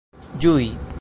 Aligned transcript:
ĝui 0.37 0.71